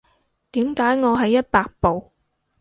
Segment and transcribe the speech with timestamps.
[0.53, 2.11] 點解我係一百步